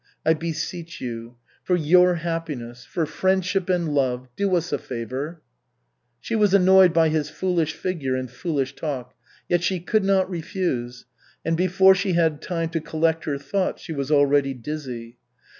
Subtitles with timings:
[0.25, 1.35] I beseech you.
[1.63, 4.29] For your happiness, for friendship and love.
[4.35, 5.43] Do us a favor."
[6.19, 9.13] She was annoyed by his foolish figure and foolish talk,
[9.47, 11.05] yet she could not refuse,
[11.45, 15.19] and before she had time to collect her thoughts, she was already dizzy.